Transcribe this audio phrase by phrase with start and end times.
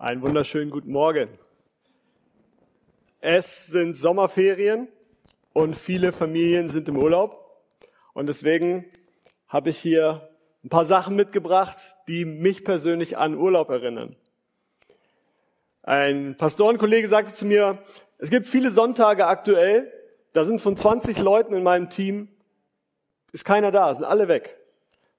[0.00, 1.28] Einen wunderschönen guten Morgen.
[3.20, 4.88] Es sind Sommerferien
[5.52, 7.62] und viele Familien sind im Urlaub.
[8.14, 8.86] Und deswegen
[9.46, 10.30] habe ich hier
[10.64, 11.76] ein paar Sachen mitgebracht,
[12.08, 14.16] die mich persönlich an Urlaub erinnern.
[15.82, 17.82] Ein Pastorenkollege sagte zu mir,
[18.16, 19.92] es gibt viele Sonntage aktuell,
[20.32, 22.28] da sind von 20 Leuten in meinem Team,
[23.32, 24.59] ist keiner da, sind alle weg.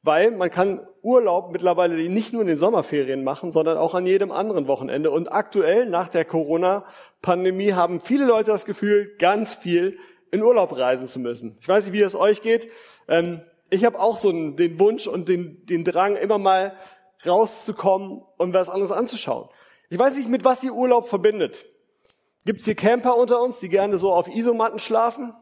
[0.04, 4.32] Weil man kann Urlaub mittlerweile nicht nur in den Sommerferien machen, sondern auch an jedem
[4.32, 5.12] anderen Wochenende.
[5.12, 9.98] Und aktuell, nach der Corona-Pandemie, haben viele Leute das Gefühl, ganz viel
[10.32, 11.58] in Urlaub reisen zu müssen.
[11.62, 12.70] Ich weiß nicht, wie es euch geht.
[13.08, 16.74] Ähm, ich habe auch so den Wunsch und den, den Drang, immer mal
[17.26, 19.50] rauszukommen und was anderes anzuschauen.
[19.90, 21.66] Ich weiß nicht, mit was ihr Urlaub verbindet.
[22.46, 25.34] Gibt es hier Camper unter uns, die gerne so auf Isomatten schlafen?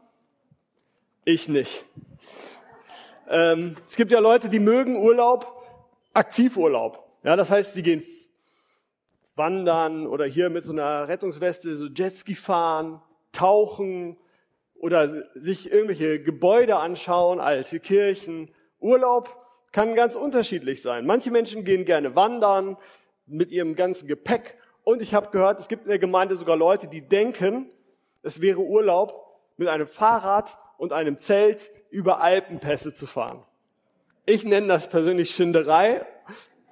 [1.24, 1.84] Ich nicht.
[3.30, 5.46] Ähm, es gibt ja Leute, die mögen Urlaub,
[6.12, 7.04] Aktivurlaub.
[7.22, 8.02] Ja, das heißt, sie gehen
[9.36, 14.16] wandern oder hier mit so einer Rettungsweste so Jetski fahren, tauchen
[14.74, 18.50] oder sich irgendwelche Gebäude anschauen, alte Kirchen.
[18.80, 19.36] Urlaub
[19.70, 21.06] kann ganz unterschiedlich sein.
[21.06, 22.78] Manche Menschen gehen gerne wandern
[23.26, 24.58] mit ihrem ganzen Gepäck.
[24.82, 27.70] Und ich habe gehört, es gibt in der Gemeinde sogar Leute, die denken,
[28.24, 33.42] es wäre Urlaub mit einem Fahrrad und einem Zelt über Alpenpässe zu fahren.
[34.26, 36.06] Ich nenne das persönlich Schinderei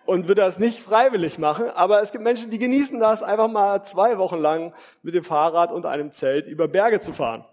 [0.06, 3.83] und würde das nicht freiwillig machen, aber es gibt Menschen, die genießen das, einfach mal
[3.84, 7.44] zwei Wochen lang mit dem Fahrrad und einem Zelt über Berge zu fahren.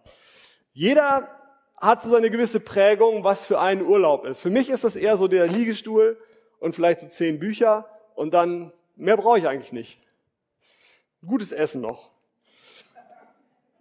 [0.71, 1.29] Jeder
[1.77, 4.41] hat so eine gewisse Prägung, was für einen Urlaub ist.
[4.41, 6.17] Für mich ist das eher so der Liegestuhl
[6.59, 9.99] und vielleicht so zehn Bücher und dann mehr brauche ich eigentlich nicht.
[11.25, 12.11] Gutes Essen noch.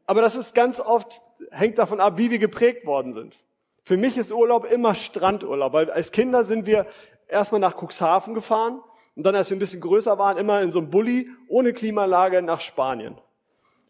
[0.07, 3.39] Aber das ist ganz oft, hängt davon ab, wie wir geprägt worden sind.
[3.85, 6.87] Für mich ist Urlaub immer Strandurlaub, weil als Kinder sind wir
[7.29, 8.83] erstmal nach Cuxhaven gefahren
[9.15, 12.41] und dann, als wir ein bisschen größer waren, immer in so einem Bulli ohne Klimalage
[12.41, 13.19] nach Spanien.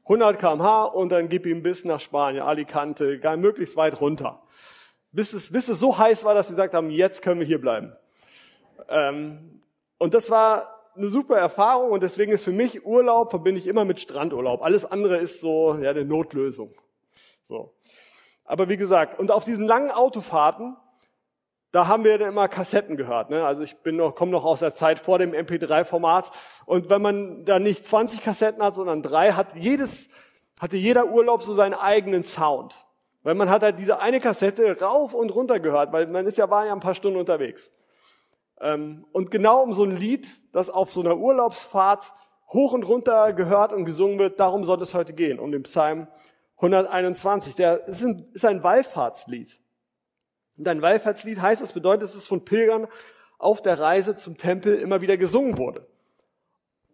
[0.02, 4.42] 100 kmh und dann gib ihm bis nach Spanien, Alicante, möglichst weit runter.
[5.12, 7.60] Bis es, bis es so heiß war, dass wir gesagt haben, jetzt können wir hier
[7.60, 7.96] bleiben.
[8.88, 9.62] Ähm,
[9.98, 13.84] und das war eine super Erfahrung und deswegen ist für mich Urlaub verbinde ich immer
[13.84, 14.62] mit Strandurlaub.
[14.62, 16.70] Alles andere ist so ja eine Notlösung.
[17.44, 17.72] So.
[18.44, 20.76] Aber wie gesagt, und auf diesen langen Autofahrten,
[21.74, 23.30] da haben wir dann immer Kassetten gehört.
[23.30, 23.44] Ne?
[23.44, 26.30] Also ich bin noch, komme noch aus der Zeit vor dem MP3-Format.
[26.66, 30.08] Und wenn man da nicht 20 Kassetten hat, sondern drei, hat jedes,
[30.60, 32.76] hatte jeder Urlaub so seinen eigenen Sound.
[33.24, 36.48] Weil man hat halt diese eine Kassette rauf und runter gehört, weil man ist ja,
[36.48, 37.72] war ja ein paar Stunden unterwegs.
[38.60, 42.12] Ähm, und genau um so ein Lied, das auf so einer Urlaubsfahrt
[42.52, 46.06] hoch und runter gehört und gesungen wird, darum soll es heute gehen, um den Psalm
[46.56, 47.54] 121.
[47.54, 49.58] Der ist ein, ist ein Wallfahrtslied.
[50.56, 52.86] Und ein Wallfahrtslied heißt, es bedeutet, dass es von Pilgern
[53.38, 55.86] auf der Reise zum Tempel immer wieder gesungen wurde.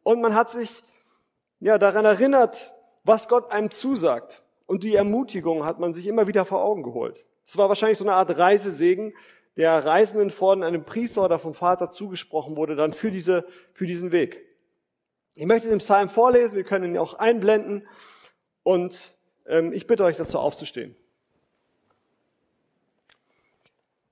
[0.03, 0.82] Und man hat sich
[1.60, 4.43] ja daran erinnert, was Gott einem zusagt.
[4.66, 7.25] Und die Ermutigung hat man sich immer wieder vor Augen geholt.
[7.44, 9.12] Es war wahrscheinlich so eine Art Reisesegen,
[9.56, 14.12] der Reisenden von einem Priester oder vom Vater zugesprochen wurde, dann für diese, für diesen
[14.12, 14.47] Weg.
[15.34, 17.87] Ich möchte den Psalm vorlesen, wir können ihn auch einblenden
[18.62, 19.15] und
[19.72, 20.94] ich bitte euch dazu aufzustehen.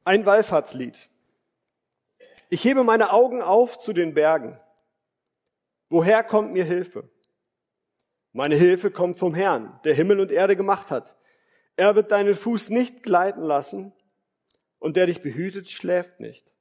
[0.04, 1.09] Ein Wallfahrtslied.
[2.50, 4.59] Ich hebe meine Augen auf zu den Bergen.
[5.91, 7.09] Woher kommt mir Hilfe?
[8.32, 11.16] Meine Hilfe kommt vom Herrn, der Himmel und Erde gemacht hat.
[11.76, 13.93] Er wird deinen Fuß nicht gleiten lassen
[14.81, 16.53] und der dich behütet, schläft nicht.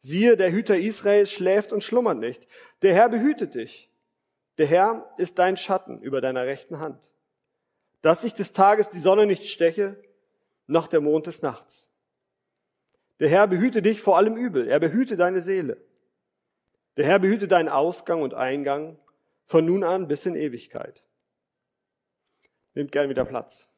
[0.00, 2.46] Siehe, der Hüter Israels schläft und schlummert nicht.
[2.80, 3.90] Der Herr behütet dich.
[4.56, 7.09] Der Herr ist dein Schatten über deiner rechten Hand
[8.02, 10.02] dass sich des Tages die Sonne nicht steche,
[10.66, 11.90] noch der Mond des Nachts.
[13.18, 15.76] Der Herr behüte dich vor allem Übel, er behüte deine Seele.
[16.96, 18.98] Der Herr behüte deinen Ausgang und Eingang
[19.46, 21.02] von nun an bis in Ewigkeit.
[22.74, 23.68] Nehmt gern wieder Platz.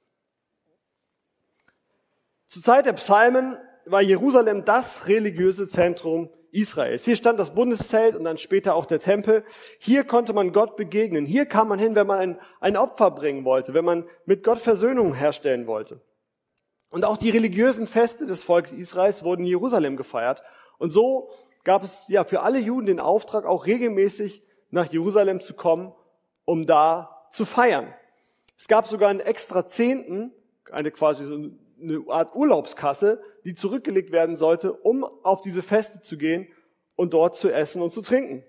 [2.47, 3.57] Zur Zeit der Psalmen
[3.87, 7.05] war Jerusalem das religiöse Zentrum Israels.
[7.05, 9.45] Hier stand das Bundeszelt und dann später auch der Tempel.
[9.79, 11.27] Hier konnte man Gott begegnen.
[11.27, 14.59] Hier kam man hin, wenn man ein, ein Opfer bringen wollte, wenn man mit Gott
[14.59, 16.01] Versöhnung herstellen wollte.
[16.91, 20.43] Und auch die religiösen Feste des Volkes Israels wurden in Jerusalem gefeiert.
[20.79, 21.31] Und so
[21.65, 25.95] gab es ja für alle Juden den Auftrag, auch regelmäßig nach Jerusalem zu kommen,
[26.45, 27.95] um da zu feiern.
[28.59, 30.33] Es gab sogar einen extra Zehnten,
[30.71, 31.51] eine quasi so
[31.83, 36.49] eine Art Urlaubskasse, die zurückgelegt werden sollte, um auf diese Feste zu gehen
[36.97, 38.45] und dort zu essen und zu trinken.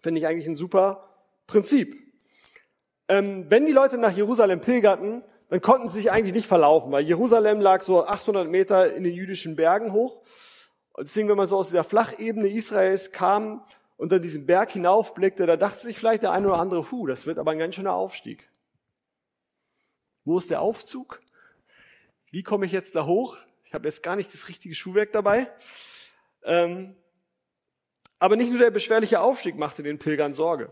[0.00, 1.08] Finde ich eigentlich ein super
[1.46, 1.96] Prinzip.
[3.08, 7.04] Ähm, wenn die Leute nach Jerusalem pilgerten, dann konnten sie sich eigentlich nicht verlaufen, weil
[7.04, 10.22] Jerusalem lag so 800 Meter in den jüdischen Bergen hoch.
[10.98, 13.64] Deswegen, wenn man so aus dieser Flachebene Israels kam
[13.96, 17.38] unter diesem Berg hinaufblickte, da dachte sich vielleicht der eine oder andere, hu, das wird
[17.38, 18.50] aber ein ganz schöner Aufstieg.
[20.24, 21.20] Wo ist der Aufzug?
[22.36, 23.38] Wie komme ich jetzt da hoch?
[23.64, 25.50] Ich habe jetzt gar nicht das richtige Schuhwerk dabei.
[26.44, 26.94] Ähm,
[28.18, 30.70] aber nicht nur der beschwerliche Aufstieg machte den Pilgern Sorge.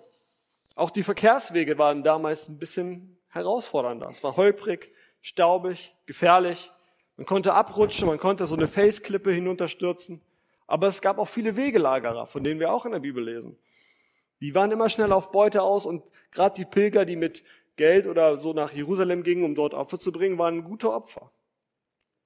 [0.74, 4.10] Auch die Verkehrswege waren damals ein bisschen herausfordernder.
[4.10, 6.70] Es war holprig, staubig, gefährlich.
[7.16, 10.20] Man konnte abrutschen, man konnte so eine Felsklippe hinunterstürzen.
[10.66, 13.56] Aber es gab auch viele Wegelagerer, von denen wir auch in der Bibel lesen.
[14.40, 17.42] Die waren immer schnell auf Beute aus und gerade die Pilger, die mit
[17.76, 21.30] Geld oder so nach Jerusalem gingen, um dort Opfer zu bringen, waren gute Opfer.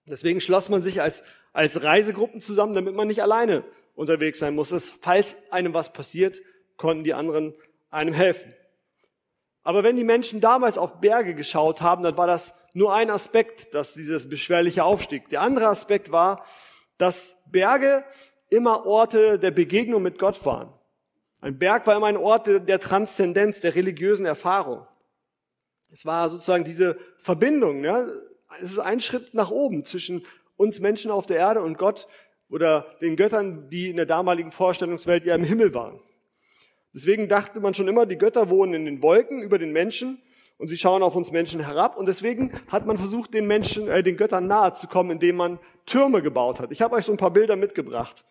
[0.09, 1.23] Deswegen schloss man sich als,
[1.53, 3.65] als Reisegruppen zusammen, damit man nicht alleine
[3.95, 4.93] unterwegs sein muss.
[5.01, 6.41] Falls einem was passiert,
[6.77, 7.55] konnten die anderen
[7.91, 8.55] einem helfen.
[9.63, 13.75] Aber wenn die Menschen damals auf Berge geschaut haben, dann war das nur ein Aspekt,
[13.75, 15.29] dass dieses beschwerliche Aufstieg.
[15.29, 16.45] Der andere Aspekt war,
[16.97, 18.05] dass Berge
[18.51, 20.73] immer Orte der Begegnung mit Gott waren.
[21.41, 24.87] Ein Berg war immer ein Ort der Transzendenz, der religiösen Erfahrung.
[25.91, 27.85] Es war sozusagen diese Verbindung.
[27.85, 28.07] Ja?
[28.57, 30.25] Es ist ein Schritt nach oben zwischen
[30.57, 32.09] uns Menschen auf der Erde und Gott
[32.51, 36.01] oder den Göttern, die in der damaligen Vorstellungswelt ja im Himmel waren.
[36.95, 40.21] Deswegen dachte man schon immer, die Götter wohnen in den Wolken über den Menschen
[40.57, 41.97] und sie schauen auf uns Menschen herab.
[41.97, 45.59] Und deswegen hat man versucht, den Menschen, äh, den Göttern nahe zu kommen, indem man
[45.87, 46.73] Türme gebaut hat.
[46.73, 48.25] Ich habe euch so ein paar Bilder mitgebracht.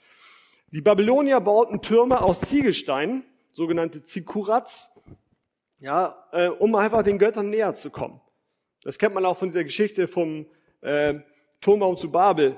[0.71, 4.89] Die Babylonier bauten Türme aus Ziegelsteinen, sogenannte Zikurats,
[5.79, 8.19] ja, äh, um einfach den Göttern näher zu kommen.
[8.87, 10.45] Das kennt man auch von dieser Geschichte vom
[10.79, 11.15] äh,
[11.59, 12.55] Turmbaum zu Babel.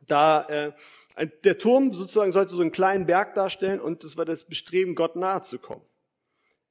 [0.00, 0.72] Da
[1.18, 4.94] äh, der Turm sozusagen sollte so einen kleinen Berg darstellen und das war das Bestreben,
[4.94, 5.82] Gott nahe zu kommen.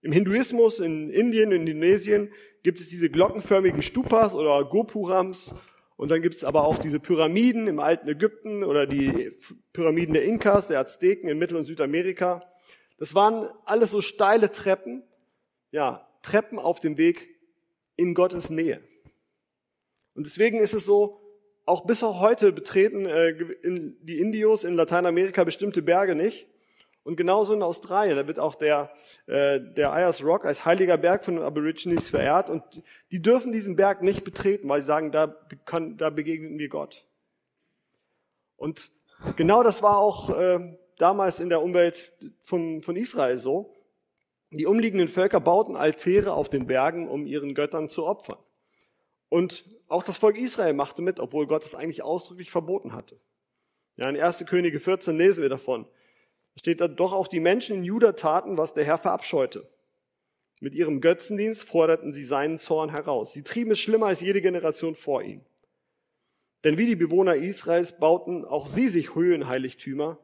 [0.01, 2.31] Im Hinduismus in Indien, in Indonesien
[2.63, 5.53] gibt es diese glockenförmigen Stupas oder Gopurams
[5.95, 9.31] und dann gibt es aber auch diese Pyramiden im alten Ägypten oder die
[9.73, 12.51] Pyramiden der Inkas, der Azteken in Mittel- und Südamerika.
[12.97, 15.03] Das waren alles so steile Treppen,
[15.69, 17.38] ja, Treppen auf dem Weg
[17.99, 18.81] in Gottes Nähe.
[20.15, 21.21] Und deswegen ist es so,
[21.65, 23.35] auch bis heute betreten äh,
[24.01, 26.47] die Indios in Lateinamerika bestimmte Berge nicht.
[27.03, 28.91] Und genauso in Australien, da wird auch der,
[29.27, 32.49] äh, der Ayers Rock als heiliger Berg von den Aborigines verehrt.
[32.49, 32.63] Und
[33.11, 35.35] die dürfen diesen Berg nicht betreten, weil sie sagen, da,
[35.65, 37.05] kann, da begegnen wir Gott.
[38.57, 38.91] Und
[39.35, 42.13] genau das war auch äh, damals in der Umwelt
[42.43, 43.73] von, von Israel so.
[44.51, 48.39] Die umliegenden Völker bauten Altäre auf den Bergen, um ihren Göttern zu opfern.
[49.29, 53.19] Und auch das Volk Israel machte mit, obwohl Gott es eigentlich ausdrücklich verboten hatte.
[53.95, 54.45] Ja, in 1.
[54.47, 55.85] Könige 14 lesen wir davon.
[56.55, 59.69] Da steht da, doch auch die Menschen in Juda taten, was der Herr verabscheute.
[60.61, 63.33] Mit ihrem Götzendienst forderten sie seinen Zorn heraus.
[63.33, 65.41] Sie trieben es schlimmer als jede Generation vor ihm.
[66.63, 70.17] Denn wie die Bewohner Israels bauten auch sie sich Höhenheiligtümer.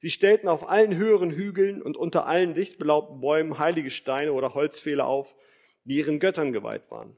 [0.00, 4.54] Sie stellten auf allen höheren Hügeln und unter allen dicht belaubten Bäumen heilige Steine oder
[4.54, 5.36] Holzpfähle auf,
[5.84, 7.16] die ihren Göttern geweiht waren.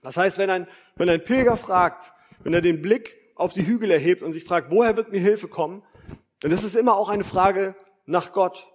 [0.00, 2.12] Das heißt, wenn ein, wenn ein Pilger fragt,
[2.42, 5.46] wenn er den Blick auf die Hügel erhebt und sich fragt, woher wird mir Hilfe
[5.46, 5.84] kommen,
[6.40, 8.66] dann ist es immer auch eine Frage nach Gott.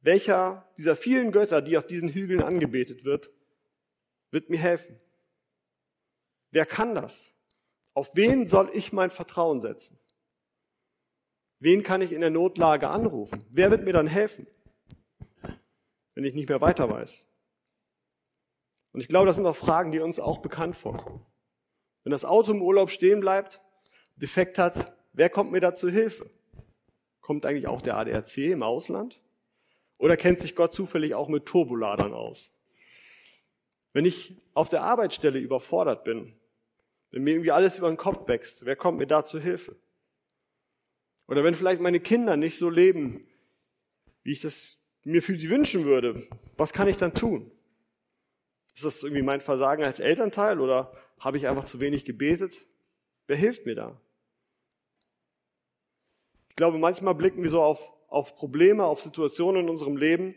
[0.00, 3.30] Welcher dieser vielen Götter, die auf diesen Hügeln angebetet wird,
[4.30, 5.00] wird mir helfen?
[6.52, 7.34] Wer kann das?
[7.94, 9.98] Auf wen soll ich mein Vertrauen setzen?
[11.60, 13.44] Wen kann ich in der Notlage anrufen?
[13.50, 14.46] Wer wird mir dann helfen,
[16.14, 17.26] wenn ich nicht mehr weiter weiß?
[18.92, 21.24] Und ich glaube, das sind auch Fragen, die uns auch bekannt vorkommen.
[22.04, 23.60] Wenn das Auto im Urlaub stehen bleibt,
[24.16, 26.30] defekt hat, wer kommt mir da zu Hilfe?
[27.20, 29.20] Kommt eigentlich auch der ADAC im Ausland?
[29.98, 32.52] Oder kennt sich Gott zufällig auch mit Turboladern aus?
[33.92, 36.38] Wenn ich auf der Arbeitsstelle überfordert bin,
[37.10, 39.76] wenn mir irgendwie alles über den Kopf wächst, wer kommt mir da zu Hilfe?
[41.28, 43.28] Oder wenn vielleicht meine Kinder nicht so leben,
[44.22, 47.52] wie ich das mir für sie wünschen würde, was kann ich dann tun?
[48.74, 52.64] Ist das irgendwie mein Versagen als Elternteil oder habe ich einfach zu wenig gebetet?
[53.26, 54.00] Wer hilft mir da?
[56.48, 60.34] Ich glaube, manchmal blicken wir so auf, auf Probleme, auf Situationen in unserem Leben,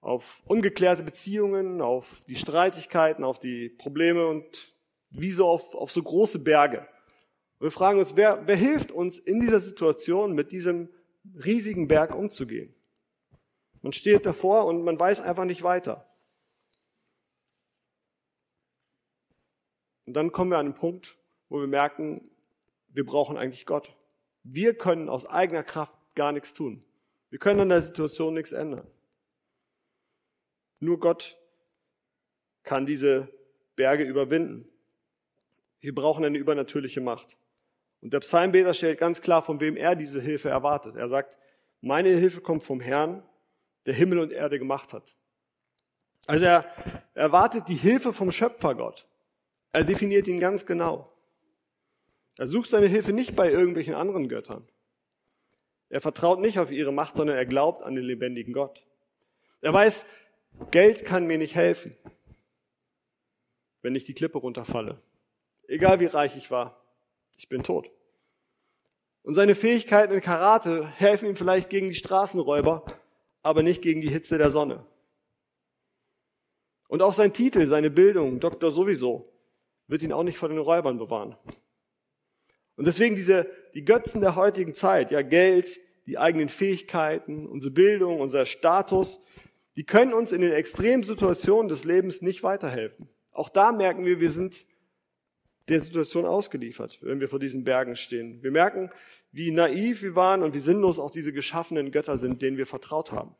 [0.00, 4.74] auf ungeklärte Beziehungen, auf die Streitigkeiten, auf die Probleme und
[5.10, 6.88] wie so auf, auf so große Berge.
[7.62, 10.88] Und wir fragen uns, wer, wer hilft uns in dieser Situation mit diesem
[11.44, 12.74] riesigen Berg umzugehen?
[13.82, 16.12] Man steht davor und man weiß einfach nicht weiter.
[20.06, 21.16] Und dann kommen wir an einen Punkt,
[21.48, 22.32] wo wir merken,
[22.88, 23.94] wir brauchen eigentlich Gott.
[24.42, 26.82] Wir können aus eigener Kraft gar nichts tun.
[27.30, 28.88] Wir können an der Situation nichts ändern.
[30.80, 31.38] Nur Gott
[32.64, 33.28] kann diese
[33.76, 34.68] Berge überwinden.
[35.78, 37.36] Wir brauchen eine übernatürliche Macht.
[38.02, 40.96] Und der Psalmbeter stellt ganz klar, von wem er diese Hilfe erwartet.
[40.96, 41.36] Er sagt,
[41.80, 43.22] meine Hilfe kommt vom Herrn,
[43.86, 45.16] der Himmel und Erde gemacht hat.
[46.26, 46.66] Also er
[47.14, 49.08] erwartet die Hilfe vom Schöpfergott.
[49.72, 51.12] Er definiert ihn ganz genau.
[52.38, 54.68] Er sucht seine Hilfe nicht bei irgendwelchen anderen Göttern.
[55.88, 58.84] Er vertraut nicht auf ihre Macht, sondern er glaubt an den lebendigen Gott.
[59.60, 60.06] Er weiß,
[60.70, 61.96] Geld kann mir nicht helfen,
[63.80, 65.00] wenn ich die Klippe runterfalle.
[65.68, 66.81] Egal wie reich ich war,
[67.36, 67.90] ich bin tot.
[69.22, 72.84] Und seine Fähigkeiten in Karate helfen ihm vielleicht gegen die Straßenräuber,
[73.42, 74.84] aber nicht gegen die Hitze der Sonne.
[76.88, 79.32] Und auch sein Titel, seine Bildung, Doktor sowieso,
[79.86, 81.36] wird ihn auch nicht vor den Räubern bewahren.
[82.76, 88.20] Und deswegen diese, die Götzen der heutigen Zeit, ja Geld, die eigenen Fähigkeiten, unsere Bildung,
[88.20, 89.20] unser Status,
[89.76, 93.08] die können uns in den extremen Situationen des Lebens nicht weiterhelfen.
[93.30, 94.66] Auch da merken wir, wir sind
[95.68, 98.42] der Situation ausgeliefert, wenn wir vor diesen Bergen stehen.
[98.42, 98.90] Wir merken,
[99.30, 103.12] wie naiv wir waren und wie sinnlos auch diese geschaffenen Götter sind, denen wir vertraut
[103.12, 103.34] haben.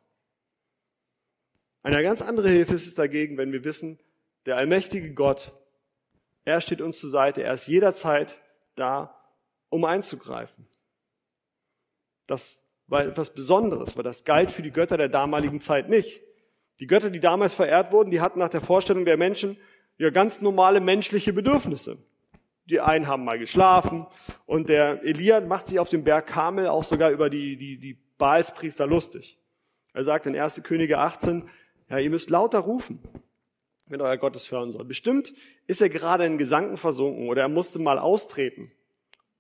[1.83, 3.99] Eine ganz andere Hilfe ist es dagegen, wenn wir wissen,
[4.47, 5.53] der allmächtige Gott,
[6.45, 8.41] er steht uns zur Seite, er ist jederzeit
[8.75, 9.19] da,
[9.69, 10.67] um einzugreifen.
[12.27, 16.21] Das war etwas Besonderes, weil das galt für die Götter der damaligen Zeit nicht.
[16.79, 19.57] Die Götter, die damals verehrt wurden, die hatten nach der Vorstellung der Menschen
[19.99, 21.99] ja ganz normale menschliche Bedürfnisse.
[22.73, 24.07] Die einen haben mal geschlafen
[24.47, 27.99] und der Elia macht sich auf dem Berg Kamel auch sogar über die, die, die
[28.17, 29.39] Baalspriester lustig.
[29.93, 30.63] Er sagt in 1.
[30.63, 31.51] Könige 18,
[31.91, 32.99] ja, ihr müsst lauter rufen,
[33.89, 34.87] wenn euer Gottes hören soll.
[34.87, 35.35] Bestimmt
[35.67, 38.73] ist er gerade in Gesanken versunken oder er musste mal austreten.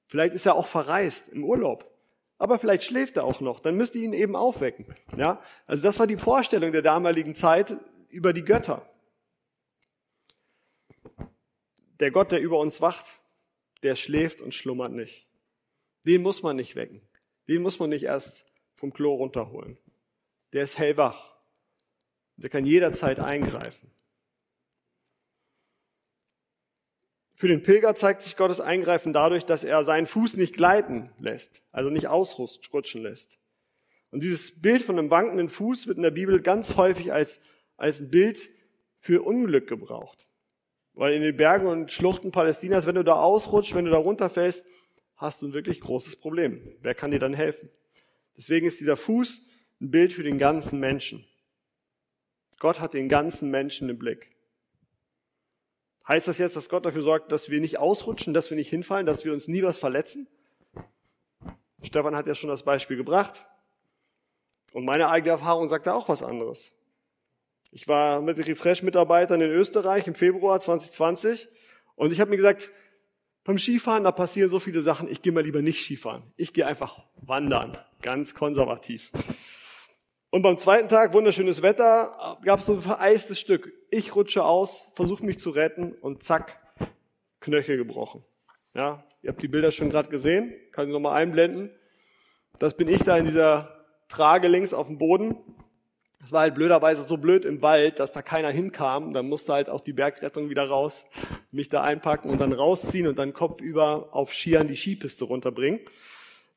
[0.09, 1.91] Vielleicht ist er auch verreist im Urlaub.
[2.37, 3.61] Aber vielleicht schläft er auch noch.
[3.61, 4.95] Dann müsst ihr ihn eben aufwecken.
[5.17, 5.41] Ja?
[5.67, 7.79] Also das war die Vorstellung der damaligen Zeit
[8.11, 8.87] über die Götter
[12.03, 13.07] der Gott, der über uns wacht,
[13.83, 15.27] der schläft und schlummert nicht.
[16.07, 17.01] Den muss man nicht wecken.
[17.49, 19.79] Den muss man nicht erst vom Klo runterholen.
[20.53, 21.37] Der ist hellwach.
[22.37, 23.91] Der kann jederzeit eingreifen.
[27.35, 31.63] Für den Pilger zeigt sich Gottes Eingreifen dadurch, dass er seinen Fuß nicht gleiten lässt,
[31.73, 33.37] also nicht ausrutschen lässt.
[34.13, 37.41] Und dieses Bild von einem wankenden Fuß wird in der Bibel ganz häufig als,
[37.77, 38.49] als ein Bild
[39.01, 40.29] für Unglück gebraucht.
[40.95, 44.65] Weil in den Bergen und Schluchten Palästinas, wenn du da ausrutschst, wenn du da runterfällst,
[45.17, 46.77] hast du ein wirklich großes Problem.
[46.81, 47.71] Wer kann dir dann helfen?
[48.37, 49.41] Deswegen ist dieser Fuß
[49.81, 51.25] ein Bild für den ganzen Menschen.
[52.59, 54.31] Gott hat den ganzen Menschen im Blick.
[56.07, 59.07] Heißt das jetzt, dass Gott dafür sorgt, dass wir nicht ausrutschen, dass wir nicht hinfallen,
[59.07, 60.29] dass wir uns nie was verletzen?
[61.83, 63.45] Stefan hat ja schon das Beispiel gebracht.
[64.73, 66.73] Und meine eigene Erfahrung sagt da auch was anderes.
[67.75, 71.49] Ich war mit Refresh-Mitarbeitern in Österreich im Februar 2020
[71.95, 72.71] und ich habe mir gesagt,
[73.45, 76.23] beim Skifahren, da passieren so viele Sachen, ich gehe mal lieber nicht Skifahren.
[76.37, 79.11] Ich gehe einfach wandern, ganz konservativ.
[80.29, 83.73] Und beim zweiten Tag, wunderschönes Wetter, gab es so ein vereistes Stück.
[83.91, 86.59] Ich rutsche aus, versuche mich zu retten und zack,
[87.41, 88.23] Knöchel gebrochen.
[88.75, 91.71] Ja, ihr habt die Bilder schon gerade gesehen, kann ich nochmal einblenden.
[92.59, 95.39] Das bin ich da in dieser Trage links auf dem Boden.
[96.23, 99.13] Es war halt blöderweise so blöd im Wald, dass da keiner hinkam.
[99.13, 101.05] Dann musste halt auch die Bergrettung wieder raus,
[101.51, 105.81] mich da einpacken und dann rausziehen und dann kopfüber auf Skiern die Skipiste runterbringen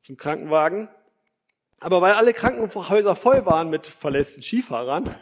[0.02, 0.88] zum Krankenwagen.
[1.80, 5.14] Aber weil alle Krankenhäuser voll waren mit verletzten Skifahrern,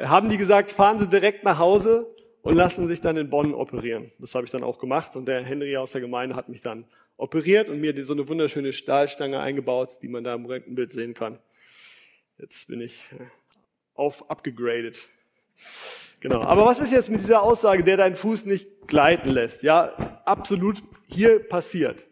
[0.00, 2.12] haben die gesagt, fahren Sie direkt nach Hause
[2.42, 4.10] und lassen sich dann in Bonn operieren.
[4.18, 6.86] Das habe ich dann auch gemacht und der Henry aus der Gemeinde hat mich dann
[7.16, 11.38] operiert und mir so eine wunderschöne Stahlstange eingebaut, die man da im Röntgenbild sehen kann.
[12.38, 13.24] Jetzt bin ich äh,
[14.00, 15.08] auf abgegradet.
[16.20, 16.40] Genau.
[16.42, 19.62] Aber was ist jetzt mit dieser Aussage, der deinen Fuß nicht gleiten lässt?
[19.62, 22.06] Ja, absolut hier passiert.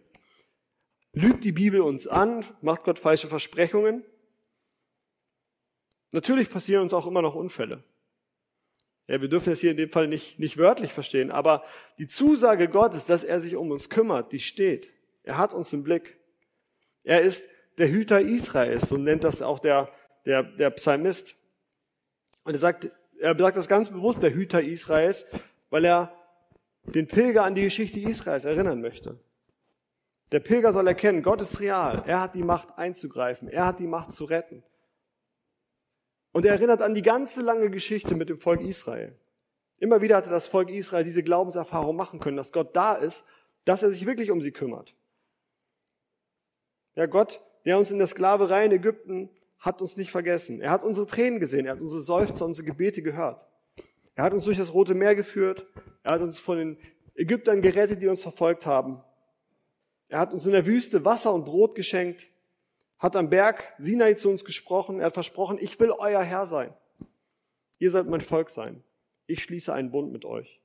[1.12, 2.45] Lügt die Bibel uns an?
[2.61, 4.04] Macht Gott falsche Versprechungen?
[6.12, 7.83] Natürlich passieren uns auch immer noch Unfälle.
[9.09, 11.64] Ja, wir dürfen es hier in dem Fall nicht, nicht wörtlich verstehen, aber
[11.99, 14.90] die Zusage Gottes, dass er sich um uns kümmert, die steht.
[15.23, 16.18] Er hat uns im Blick.
[17.04, 17.45] Er ist
[17.78, 19.90] der Hüter Israels, so nennt das auch der,
[20.26, 21.38] der, der Psalmist.
[22.49, 22.90] Und er sagt,
[23.21, 25.26] er sagt das ganz bewusst, der Hüter Israels,
[25.69, 26.14] weil er
[26.85, 29.21] den Pilger an die Geschichte Israels erinnern möchte.
[30.33, 32.02] Der Pilger soll erkennen, Gott ist real.
[32.07, 33.49] Er hat die Macht einzugreifen.
[33.49, 34.62] Er hat die Macht zu retten.
[36.33, 39.14] Und er erinnert an die ganze lange Geschichte mit dem Volk Israel.
[39.76, 43.26] Immer wieder hatte das Volk Israel diese Glaubenserfahrung machen können, dass Gott da ist,
[43.67, 44.95] dass er sich wirklich um sie kümmert.
[46.95, 50.60] Ja, Gott, der uns in der Sklaverei in Ägypten hat uns nicht vergessen.
[50.60, 53.46] Er hat unsere Tränen gesehen, er hat unsere Seufzer, unsere Gebete gehört.
[54.14, 55.66] Er hat uns durch das Rote Meer geführt,
[56.02, 56.78] er hat uns von den
[57.14, 59.02] Ägyptern gerettet, die uns verfolgt haben.
[60.08, 62.26] Er hat uns in der Wüste Wasser und Brot geschenkt,
[62.98, 66.72] hat am Berg Sinai zu uns gesprochen, er hat versprochen, ich will euer Herr sein.
[67.78, 68.82] Ihr sollt mein Volk sein.
[69.26, 70.60] Ich schließe einen Bund mit euch.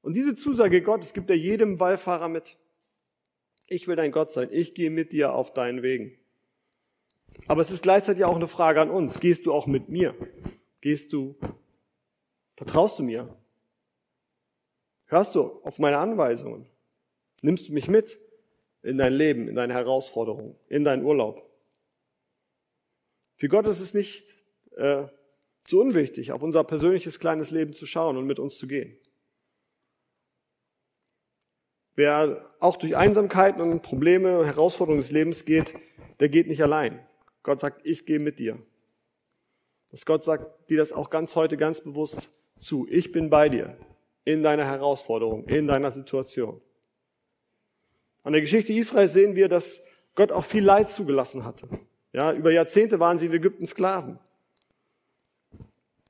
[0.00, 2.56] Und diese Zusage Gottes gibt er jedem Wallfahrer mit.
[3.66, 4.48] Ich will dein Gott sein.
[4.50, 6.18] Ich gehe mit dir auf deinen Wegen.
[7.46, 9.20] Aber es ist gleichzeitig auch eine Frage an uns.
[9.20, 10.14] Gehst du auch mit mir?
[10.80, 11.36] Gehst du,
[12.56, 13.34] vertraust du mir?
[15.06, 16.66] Hörst du auf meine Anweisungen?
[17.40, 18.20] Nimmst du mich mit
[18.82, 21.48] in dein Leben, in deine Herausforderungen, in deinen Urlaub?
[23.36, 24.34] Für Gott ist es nicht
[24.76, 25.06] äh,
[25.64, 28.98] zu unwichtig, auf unser persönliches kleines Leben zu schauen und mit uns zu gehen.
[31.94, 35.74] Wer auch durch Einsamkeiten und Probleme und Herausforderungen des Lebens geht,
[36.20, 37.04] der geht nicht allein.
[37.42, 38.58] Gott sagt, ich gehe mit dir.
[39.90, 42.86] Dass Gott sagt dir das auch ganz heute ganz bewusst zu.
[42.90, 43.76] Ich bin bei dir
[44.24, 46.60] in deiner Herausforderung, in deiner Situation.
[48.22, 49.80] An der Geschichte Israels sehen wir, dass
[50.14, 51.68] Gott auch viel Leid zugelassen hatte.
[52.12, 54.18] Ja, über Jahrzehnte waren sie in Ägypten Sklaven.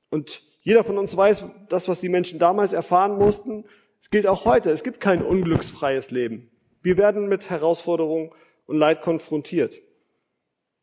[0.09, 3.65] Und jeder von uns weiß, das, was die Menschen damals erfahren mussten,
[4.01, 4.71] es gilt auch heute.
[4.71, 6.49] Es gibt kein unglücksfreies Leben.
[6.81, 8.31] Wir werden mit Herausforderungen
[8.65, 9.81] und Leid konfrontiert.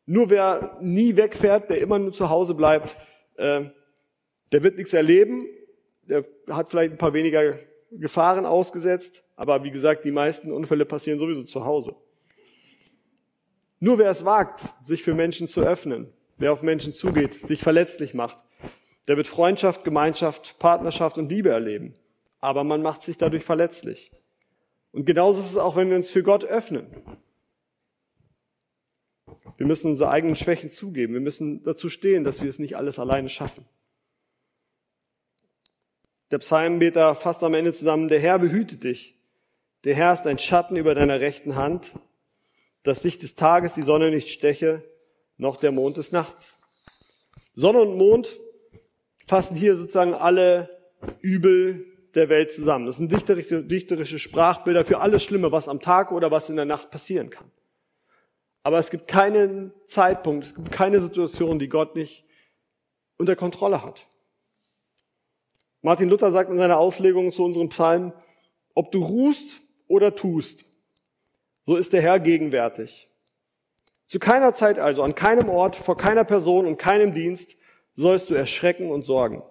[0.07, 2.95] Nur wer nie wegfährt, der immer nur zu Hause bleibt,
[3.35, 3.65] äh,
[4.51, 5.45] der wird nichts erleben.
[6.09, 7.53] Der hat vielleicht ein paar weniger
[7.91, 9.23] Gefahren ausgesetzt.
[9.35, 11.93] Aber wie gesagt, die meisten Unfälle passieren sowieso zu Hause.
[13.79, 18.15] Nur wer es wagt, sich für Menschen zu öffnen, wer auf Menschen zugeht, sich verletzlich
[18.15, 18.39] macht,
[19.07, 21.93] der wird Freundschaft, Gemeinschaft, Partnerschaft und Liebe erleben
[22.39, 24.11] aber man macht sich dadurch verletzlich.
[24.91, 26.87] Und genauso ist es auch, wenn wir uns für Gott öffnen.
[29.57, 31.13] Wir müssen unsere eigenen Schwächen zugeben.
[31.13, 33.65] Wir müssen dazu stehen, dass wir es nicht alles alleine schaffen.
[36.31, 39.15] Der Psalmbeter fasst am Ende zusammen, der Herr behütet dich.
[39.83, 41.91] Der Herr ist ein Schatten über deiner rechten Hand,
[42.83, 44.83] dass dich des Tages die Sonne nicht steche,
[45.37, 46.57] noch der Mond des Nachts.
[47.55, 48.37] Sonne und Mond
[49.25, 50.69] fassen hier sozusagen alle
[51.21, 52.85] Übel der Welt zusammen.
[52.85, 56.91] Das sind dichterische Sprachbilder für alles Schlimme, was am Tag oder was in der Nacht
[56.91, 57.49] passieren kann.
[58.67, 62.25] Aber es gibt keinen Zeitpunkt, es gibt keine Situation, die Gott nicht
[63.17, 64.09] unter Kontrolle hat.
[65.81, 68.11] Martin Luther sagt in seiner Auslegung zu unserem Psalm,
[68.75, 70.65] ob du ruhst oder tust,
[71.65, 73.07] so ist der Herr gegenwärtig.
[74.05, 77.55] Zu keiner Zeit also, an keinem Ort, vor keiner Person und keinem Dienst
[77.95, 79.43] sollst du erschrecken und sorgen.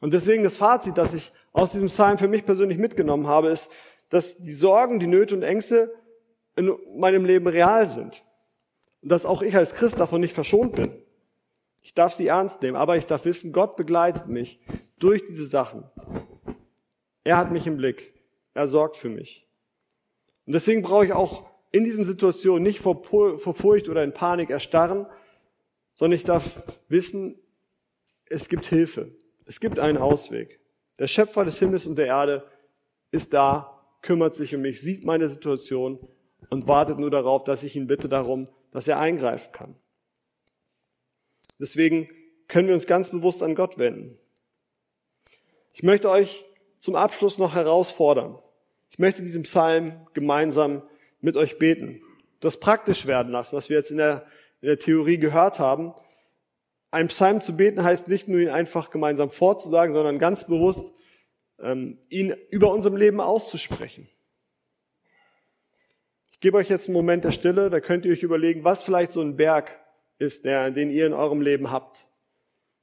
[0.00, 3.72] Und deswegen das Fazit, das ich aus diesem Psalm für mich persönlich mitgenommen habe, ist,
[4.08, 5.92] dass die Sorgen, die Nöte und Ängste
[6.58, 8.24] in meinem Leben real sind.
[9.00, 10.92] Und dass auch ich als Christ davon nicht verschont bin.
[11.82, 14.60] Ich darf sie ernst nehmen, aber ich darf wissen, Gott begleitet mich
[14.98, 15.84] durch diese Sachen.
[17.24, 18.12] Er hat mich im Blick.
[18.54, 19.46] Er sorgt für mich.
[20.46, 25.06] Und deswegen brauche ich auch in diesen Situationen nicht vor, Furcht oder in Panik erstarren,
[25.94, 27.38] sondern ich darf wissen,
[28.26, 29.14] es gibt Hilfe.
[29.46, 30.60] Es gibt einen Ausweg.
[30.98, 32.44] Der Schöpfer des Himmels und der Erde
[33.10, 35.98] ist da, kümmert sich um mich, sieht meine Situation
[36.50, 39.74] und wartet nur darauf, dass ich ihn bitte darum, dass er eingreifen kann.
[41.58, 42.08] Deswegen
[42.46, 44.18] können wir uns ganz bewusst an Gott wenden.
[45.72, 46.44] Ich möchte euch
[46.80, 48.38] zum Abschluss noch herausfordern.
[48.90, 50.82] Ich möchte diesen Psalm gemeinsam
[51.20, 52.02] mit euch beten.
[52.40, 54.26] Das praktisch werden lassen, was wir jetzt in der,
[54.60, 55.94] in der Theorie gehört haben,
[56.90, 60.92] ein Psalm zu beten heißt nicht nur ihn einfach gemeinsam vorzusagen, sondern ganz bewusst
[61.60, 64.08] ähm, ihn über unserem Leben auszusprechen.
[66.38, 69.10] Ich gebe euch jetzt einen Moment der Stille, da könnt ihr euch überlegen, was vielleicht
[69.10, 69.76] so ein Berg
[70.20, 72.06] ist, der, den ihr in eurem Leben habt,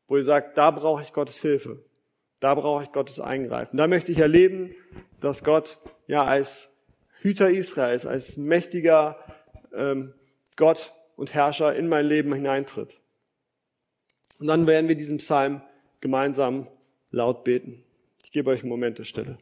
[0.10, 1.82] wo ihr sagt, da brauche ich Gottes Hilfe,
[2.42, 3.78] da brauche ich Gottes Eingreifen.
[3.78, 4.76] Da möchte ich erleben,
[5.22, 6.70] dass Gott ja als
[7.22, 9.20] Hüter Israels, als mächtiger
[9.74, 10.14] ähm,
[10.58, 13.00] Gott und Herrscher in mein Leben hineintritt.
[14.38, 15.62] Und dann werden wir diesen Psalm
[16.02, 16.68] gemeinsam
[17.10, 17.86] laut beten.
[18.22, 19.38] Ich gebe euch einen Moment der Stille.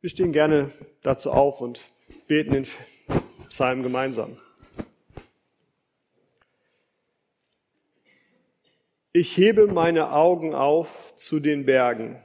[0.00, 0.70] Wir stehen gerne
[1.02, 1.80] dazu auf und
[2.28, 2.66] beten den
[3.48, 4.36] Psalm gemeinsam.
[9.12, 12.22] Ich hebe meine Augen auf zu den Bergen.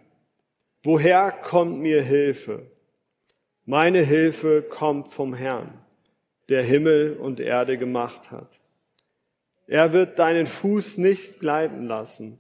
[0.84, 2.70] Woher kommt mir Hilfe?
[3.66, 5.84] Meine Hilfe kommt vom Herrn,
[6.50, 8.60] der Himmel und Erde gemacht hat.
[9.66, 12.38] Er wird deinen Fuß nicht gleiten lassen,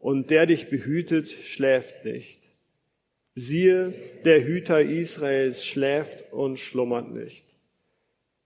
[0.00, 2.47] und der dich behütet, schläft nicht.
[3.38, 7.44] Siehe, der Hüter Israels schläft und schlummert nicht.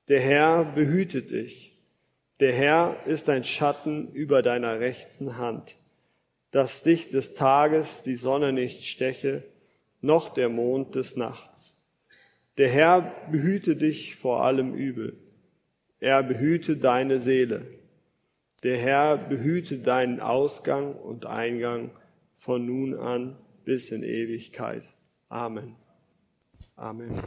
[0.08, 1.78] Der Herr behütet dich.
[2.40, 5.76] Der Herr ist ein Schatten über deiner rechten Hand,
[6.50, 9.44] dass dich des Tages die Sonne nicht steche,
[10.02, 11.80] noch der Mond des Nachts.
[12.58, 15.16] Der Herr behüte dich vor allem Übel.
[16.00, 17.66] Er behüte deine Seele.
[18.62, 21.92] Der Herr behüte deinen Ausgang und Eingang
[22.36, 24.84] von nun an bis in Ewigkeit.
[25.28, 25.76] Amen.
[26.76, 27.22] Amen.